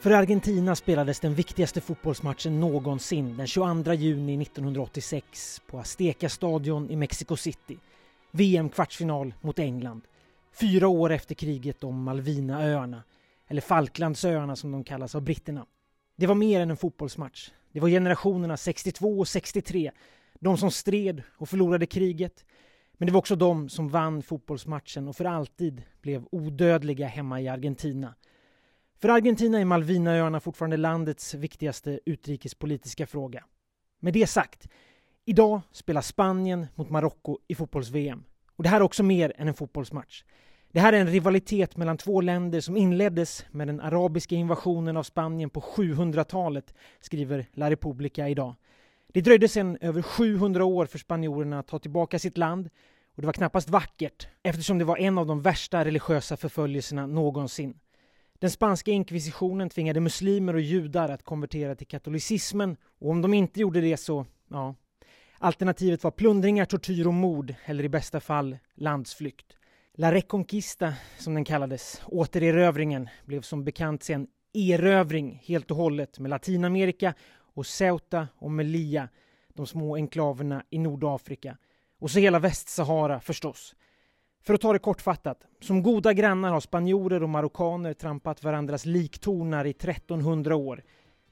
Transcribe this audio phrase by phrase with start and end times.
[0.00, 7.36] För Argentina spelades den viktigaste fotbollsmatchen någonsin den 22 juni 1986 på Azteca-stadion i Mexico
[7.36, 7.78] City.
[8.30, 10.02] VM-kvartsfinal mot England.
[10.60, 13.02] Fyra år efter kriget om Malvinaöarna,
[13.48, 15.66] eller Falklandsöarna som de kallas av britterna.
[16.16, 17.50] Det var mer än en fotbollsmatch.
[17.72, 19.90] Det var generationerna 62 och 63,
[20.38, 22.44] de som stred och förlorade kriget.
[22.92, 27.48] Men det var också de som vann fotbollsmatchen och för alltid blev odödliga hemma i
[27.48, 28.14] Argentina.
[29.02, 33.44] För Argentina är Malvinaöarna fortfarande landets viktigaste utrikespolitiska fråga.
[34.00, 34.68] Med det sagt,
[35.24, 38.24] idag spelar Spanien mot Marocko i fotbolls-VM.
[38.56, 40.24] Och det här är också mer än en fotbollsmatch.
[40.72, 45.02] Det här är en rivalitet mellan två länder som inleddes med den arabiska invasionen av
[45.02, 48.54] Spanien på 700-talet, skriver La Repubblica idag.
[49.12, 52.70] Det dröjde sedan över 700 år för spanjorerna att ta tillbaka sitt land
[53.14, 57.74] och det var knappast vackert eftersom det var en av de värsta religiösa förföljelserna någonsin.
[58.40, 63.60] Den spanska inkvisitionen tvingade muslimer och judar att konvertera till katolicismen och om de inte
[63.60, 64.74] gjorde det så, ja,
[65.38, 69.56] alternativet var plundringar, tortyr och mord eller i bästa fall landsflykt.
[69.94, 76.30] La Reconquista, som den kallades, återerövringen, blev som bekant sen erövring helt och hållet med
[76.30, 77.14] Latinamerika
[77.54, 79.08] och Ceuta och Melilla,
[79.54, 81.56] de små enklaverna i Nordafrika.
[81.98, 83.74] Och så hela Västsahara förstås.
[84.42, 89.64] För att ta det kortfattat, som goda grannar har spanjorer och marockaner trampat varandras liktornar
[89.64, 90.82] i 1300 år.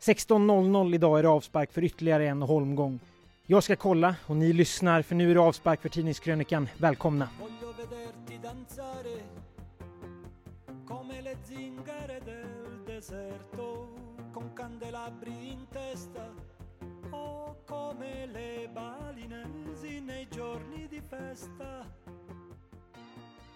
[0.01, 3.01] 16.00 idag är det avspark för ytterligare en holmgång.
[3.47, 6.69] Jag ska kolla och ni lyssnar för nu är det avspark för Tidningskrönikan.
[6.79, 7.29] Välkomna!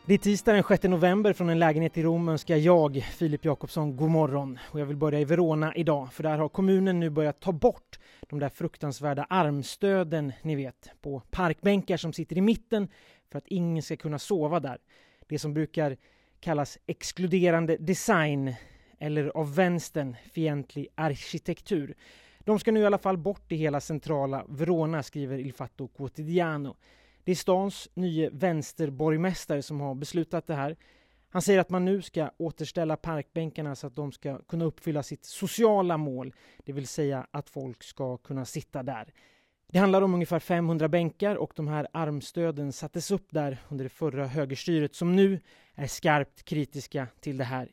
[0.07, 3.97] Det är tisdag den 6 november från en lägenhet i Rom önskar jag, Filip Jakobsson,
[3.97, 4.59] god morgon.
[4.63, 7.99] Och jag vill börja i Verona idag, för där har kommunen nu börjat ta bort
[8.29, 12.89] de där fruktansvärda armstöden, ni vet, på parkbänkar som sitter i mitten
[13.31, 14.79] för att ingen ska kunna sova där.
[15.29, 15.97] Det som brukar
[16.41, 18.55] kallas exkluderande design
[18.99, 21.95] eller av vänstern fientlig arkitektur.
[22.39, 26.77] De ska nu i alla fall bort i hela centrala Verona, skriver Il Fatto Quotidiano.
[27.25, 30.77] Det är stans nye vänsterborgmästare som har beslutat det här.
[31.31, 35.25] Han säger att man nu ska återställa parkbänkarna så att de ska kunna uppfylla sitt
[35.25, 36.35] sociala mål,
[36.65, 39.13] det vill säga att folk ska kunna sitta där.
[39.73, 43.89] Det handlar om ungefär 500 bänkar och de här armstöden sattes upp där under det
[43.89, 45.41] förra högerstyret som nu
[45.75, 47.69] är skarpt kritiska till det här.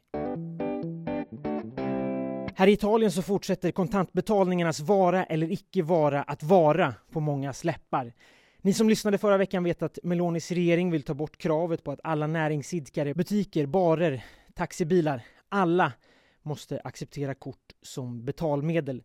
[2.56, 8.14] Här i Italien så fortsätter kontantbetalningarnas vara eller icke vara att vara på många läppar.
[8.62, 12.00] Ni som lyssnade förra veckan vet att Melonis regering vill ta bort kravet på att
[12.04, 15.94] alla näringsidkare, butiker, barer, taxibilar, alla
[16.42, 19.04] måste acceptera kort som betalmedel.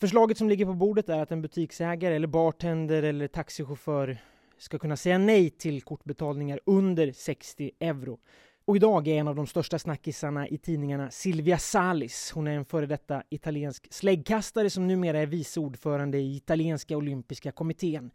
[0.00, 4.18] Förslaget som ligger på bordet är att en butiksägare eller bartender eller taxichaufför
[4.58, 8.18] ska kunna säga nej till kortbetalningar under 60 euro.
[8.64, 12.32] Och idag är en av de största snackisarna i tidningarna Silvia Salis.
[12.34, 17.52] Hon är en före detta italiensk släggkastare som numera är vice ordförande i italienska olympiska
[17.52, 18.10] kommittén.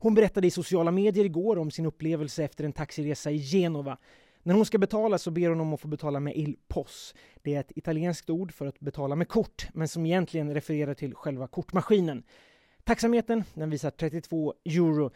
[0.00, 3.98] Hon berättade i sociala medier igår om sin upplevelse efter en taxiresa i Genova.
[4.42, 7.14] När hon ska betala så ber hon om att få betala med il pos.
[7.42, 11.14] Det är ett italienskt ord för att betala med kort, men som egentligen refererar till
[11.14, 12.22] själva kortmaskinen.
[12.84, 15.10] Taxametern den visar 32 euro,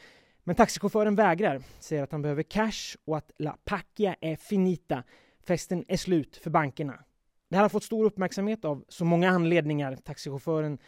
[0.45, 5.03] men taxichauffören vägrar, säger att han behöver cash och att la pacchia är finita.
[5.47, 7.05] Festen är slut för bankerna.
[7.49, 9.97] Det här har fått stor uppmärksamhet av så många anledningar.
[9.97, 10.79] Taxichauffören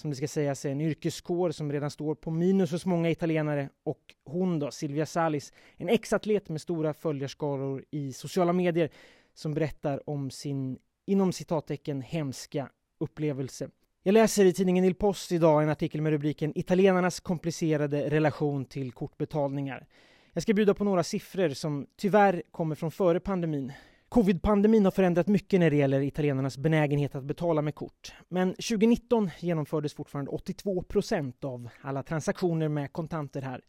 [0.00, 3.68] som det ska sägas är en yrkeskår som redan står på minus hos många italienare
[3.84, 8.90] och hon då, Silvia Salis, en exatlet med stora följarskaror i sociala medier
[9.34, 12.68] som berättar om sin, inom citattecken, hemska
[13.00, 13.70] upplevelse.
[14.02, 18.92] Jag läser i tidningen Il Post idag en artikel med rubriken Italienarnas komplicerade relation till
[18.92, 19.86] kortbetalningar.
[20.32, 23.72] Jag ska bjuda på några siffror som tyvärr kommer från före pandemin.
[24.10, 28.12] Covid-pandemin har förändrat mycket när det gäller italienarnas benägenhet att betala med kort.
[28.28, 33.64] Men 2019 genomfördes fortfarande 82 procent av alla transaktioner med kontanter här.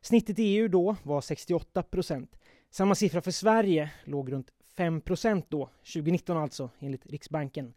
[0.00, 2.38] Snittet i EU då var 68 procent.
[2.70, 7.74] Samma siffra för Sverige låg runt 5 procent då, 2019 alltså, enligt Riksbanken.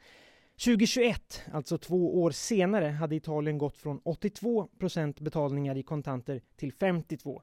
[0.66, 6.74] 2021, alltså två år senare, hade Italien gått från 82 procent betalningar i kontanter till
[6.74, 7.42] 52.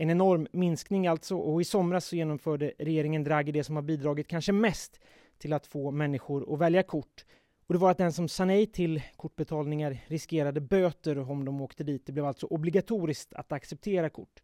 [0.00, 4.28] En enorm minskning alltså och i somras så genomförde regeringen Draghi det som har bidragit
[4.28, 5.00] kanske mest
[5.38, 7.24] till att få människor att välja kort.
[7.66, 11.84] Och det var att den som sa nej till kortbetalningar riskerade böter om de åkte
[11.84, 12.06] dit.
[12.06, 14.42] Det blev alltså obligatoriskt att acceptera kort.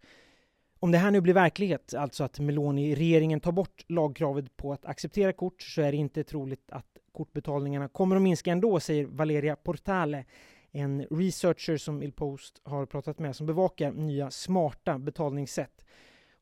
[0.81, 5.33] Om det här nu blir verklighet, alltså att Meloni-regeringen tar bort lagkravet på att acceptera
[5.33, 10.25] kort, så är det inte troligt att kortbetalningarna kommer att minska ändå, säger Valeria Portale,
[10.75, 15.85] en researcher som Il Post har pratat med som bevakar nya smarta betalningssätt.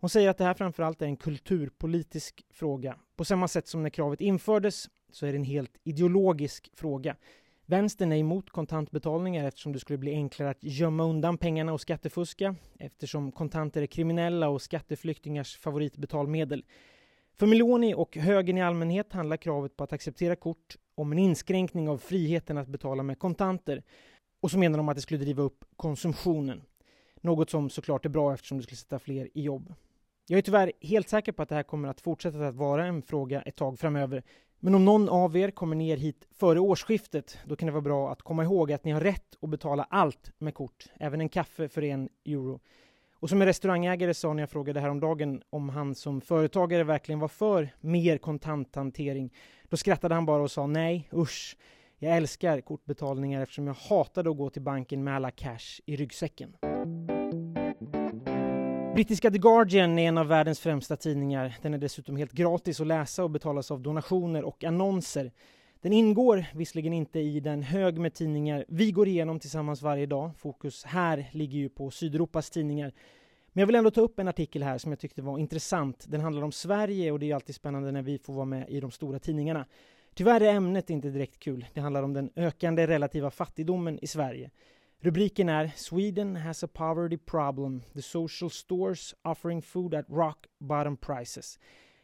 [0.01, 2.97] Hon säger att det här framförallt är en kulturpolitisk fråga.
[3.17, 7.17] På samma sätt som när kravet infördes så är det en helt ideologisk fråga.
[7.67, 12.55] Vänstern är emot kontantbetalningar eftersom det skulle bli enklare att gömma undan pengarna och skattefuska
[12.79, 16.65] eftersom kontanter är kriminella och skatteflyktingars favoritbetalmedel.
[17.39, 21.89] För Meloni och högern i allmänhet handlar kravet på att acceptera kort om en inskränkning
[21.89, 23.83] av friheten att betala med kontanter.
[24.43, 26.63] Och så menar de att det skulle driva upp konsumtionen.
[27.21, 29.75] Något som såklart är bra eftersom det skulle sätta fler i jobb.
[30.27, 33.03] Jag är tyvärr helt säker på att det här kommer att fortsätta att vara en
[33.03, 34.23] fråga ett tag framöver.
[34.61, 38.13] Men om någon av er kommer ner hit före årsskiftet, då kan det vara bra
[38.13, 41.69] att komma ihåg att ni har rätt att betala allt med kort, även en kaffe
[41.69, 42.61] för en euro.
[43.15, 47.29] Och som en restaurangägare sa när jag frågade häromdagen om han som företagare verkligen var
[47.29, 49.33] för mer kontanthantering,
[49.69, 51.57] då skrattade han bara och sa nej, usch.
[52.05, 56.57] Jag älskar kortbetalningar eftersom jag hatade att gå till banken med alla cash i ryggsäcken.
[58.95, 61.57] Brittiska The Guardian är en av världens främsta tidningar.
[61.63, 65.33] Den är dessutom helt gratis att läsa och betalas av donationer och annonser.
[65.81, 70.31] Den ingår visserligen inte i den hög med tidningar vi går igenom tillsammans varje dag.
[70.37, 72.93] Fokus här ligger ju på Sydeuropas tidningar.
[73.53, 76.05] Men jag vill ändå ta upp en artikel här som jag tyckte var intressant.
[76.09, 78.81] Den handlar om Sverige och det är alltid spännande när vi får vara med i
[78.81, 79.67] de stora tidningarna.
[80.15, 81.67] Tyvärr är ämnet inte direkt kul.
[81.75, 84.51] Det handlar om den ökande relativa fattigdomen i Sverige.
[85.01, 87.83] Rubriken är Sweden has a poverty problem.
[87.95, 91.59] The social stores offering food at rock bottom prices.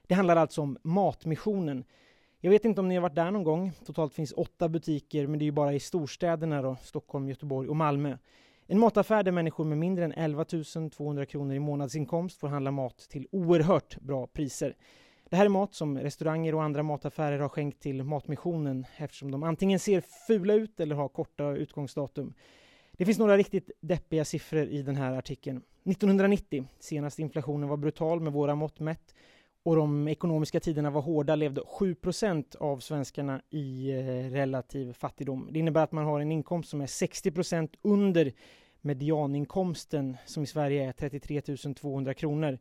[0.07, 1.85] Det handlar alltså om Matmissionen.
[2.41, 3.73] Jag vet inte om ni har varit där någon gång.
[3.85, 7.77] Totalt finns åtta butiker, men det är ju bara i storstäderna då, Stockholm, Göteborg och
[7.77, 8.19] Malmö.
[8.67, 10.45] En mataffär där människor med mindre än 11
[10.93, 14.77] 200 kronor i månadsinkomst får handla mat till oerhört bra priser.
[15.31, 19.43] Det här är mat som restauranger och andra mataffärer har skänkt till Matmissionen eftersom de
[19.43, 22.35] antingen ser fula ut eller har korta utgångsdatum.
[22.93, 25.63] Det finns några riktigt deppiga siffror i den här artikeln.
[25.85, 29.15] 1990, senast inflationen var brutal med våra mått mätt
[29.63, 35.49] och de ekonomiska tiderna var hårda levde 7% av svenskarna i eh, relativ fattigdom.
[35.51, 38.33] Det innebär att man har en inkomst som är 60% under
[38.81, 41.41] medianinkomsten som i Sverige är 33
[41.75, 42.59] 200 kronor.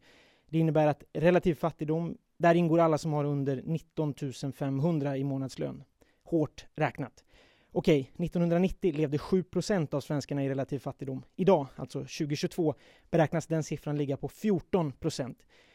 [0.49, 4.13] Det innebär att relativ fattigdom, där ingår alla som har under 19
[4.55, 5.83] 500 i månadslön.
[6.23, 7.23] Hårt räknat.
[7.71, 11.23] Okej, 1990 levde 7% av svenskarna i relativ fattigdom.
[11.35, 12.75] Idag, alltså 2022,
[13.11, 14.93] beräknas den siffran ligga på 14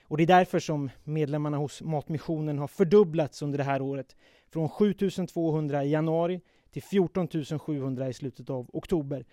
[0.05, 4.17] Och det är därför som medlemmarna hos Matmissionen har fördubblats under det här året.
[4.51, 4.95] Från 7
[5.33, 7.29] 200 i januari till 14
[7.59, 9.25] 700 i slutet av oktober.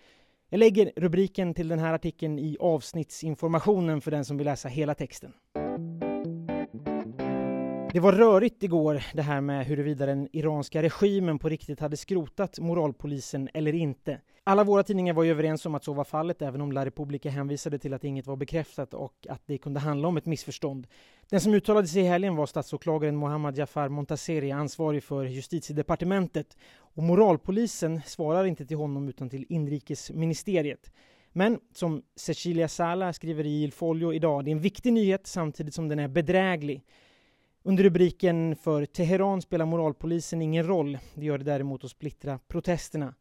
[0.48, 4.94] Jag lägger rubriken till den här artikeln i avsnittsinformationen för den som vill läsa hela
[4.94, 5.32] texten.
[7.92, 12.58] Det var rörigt igår det här med huruvida den iranska regimen på riktigt hade skrotat
[12.58, 14.20] moralpolisen eller inte.
[14.44, 17.30] Alla våra tidningar var ju överens om att så var fallet, även om La Repubblica
[17.30, 20.86] hänvisade till att inget var bekräftat och att det kunde handla om ett missförstånd.
[21.30, 26.56] Den som uttalade sig i helgen var statsåklagaren Mohammad Jafar Montaseri, ansvarig för justitiedepartementet.
[26.76, 30.92] Och moralpolisen svarar inte till honom utan till inrikesministeriet.
[31.32, 35.74] Men som Cecilia Sala skriver i Il Folio idag, det är en viktig nyhet samtidigt
[35.74, 36.84] som den är bedräglig.
[37.62, 40.98] Under rubriken för Teheran spelar moralpolisen ingen roll.
[41.14, 43.14] Det gör det däremot att splittra protesterna.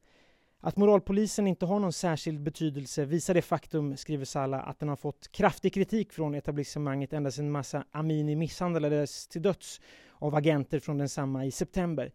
[0.60, 4.96] Att moralpolisen inte har någon särskild betydelse visar det faktum, skriver Salla, att den har
[4.96, 9.82] fått kraftig kritik från etablissemanget ända sedan Massa Amini misshandlades till döds
[10.14, 12.12] av agenter från densamma i september.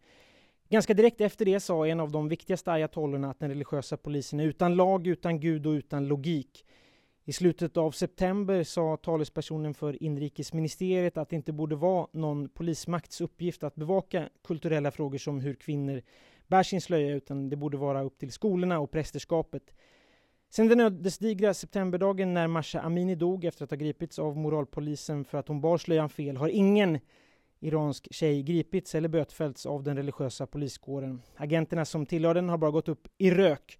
[0.69, 4.45] Ganska direkt efter det sa en av de viktigaste ayatollorna att den religiösa polisen är
[4.45, 6.65] utan lag, utan Gud och utan logik.
[7.27, 13.21] I slutet av september sa talespersonen för inrikesministeriet att det inte borde vara någon polismakts
[13.21, 16.01] uppgift att bevaka kulturella frågor som hur kvinnor
[16.47, 19.75] bär sin slöja utan det borde vara upp till skolorna och prästerskapet.
[20.49, 25.37] Sen den ödesdigra septemberdagen när Masha Amini dog efter att ha gripits av moralpolisen för
[25.37, 26.99] att hon bar slöjan fel har ingen
[27.59, 31.21] iransk tjej gripits eller bötfällts av den religiösa poliskåren.
[31.35, 33.79] Agenterna som tillhör den har bara gått upp i rök.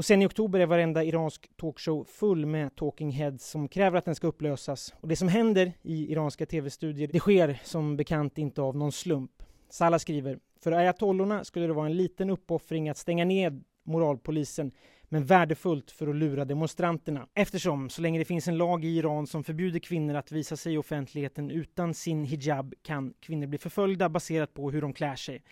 [0.00, 4.04] Och sen i oktober är varenda iransk talkshow full med talking heads som kräver att
[4.04, 4.94] den ska upplösas.
[5.00, 9.30] Och det som händer i iranska tv-studier, det sker som bekant inte av någon slump.
[9.70, 14.72] Salah skriver, för ayatollorna skulle det vara en liten uppoffring att stänga ner moralpolisen
[15.08, 17.26] men värdefullt för att lura demonstranterna.
[17.34, 20.74] Eftersom, så länge det finns en lag i Iran som förbjuder kvinnor att visa sig
[20.74, 25.42] i offentligheten utan sin hijab kan kvinnor bli förföljda baserat på hur de klär sig.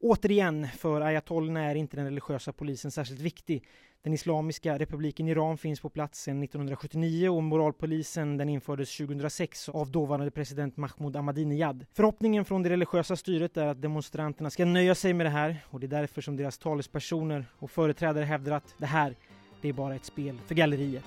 [0.00, 3.64] Återigen, för ayatollorna är inte den religiösa polisen särskilt viktig.
[4.06, 9.90] Den Islamiska republiken Iran finns på plats sedan 1979 och moralpolisen den infördes 2006 av
[9.90, 11.86] dåvarande president Mahmoud Ahmadinejad.
[11.92, 15.80] Förhoppningen från det religiösa styret är att demonstranterna ska nöja sig med det här och
[15.80, 19.16] det är därför som deras talespersoner och företrädare hävdar att det här,
[19.62, 21.04] det är bara ett spel för galleriet.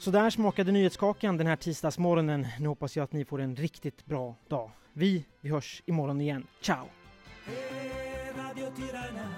[0.00, 2.46] Så där smakade nyhetskakan den här tisdagsmorgonen.
[2.60, 4.70] Nu hoppas jag att ni får en riktigt bra dag.
[4.92, 6.46] Vi, vi hörs imorgon igen.
[6.60, 6.86] Ciao!
[8.36, 9.28] Radio Tirana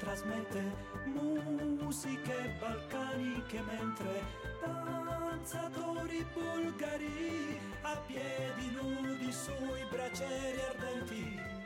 [0.00, 0.62] trasmette
[1.80, 4.12] musiche balcaniche mentre
[4.62, 11.57] danzatori bulgari a piedi nudi sui braccieri ardenti